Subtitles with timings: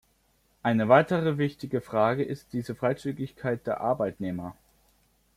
[0.63, 4.55] Eine weitere wichtige Frage ist die Freizügigkeit der Arbeitnehmer.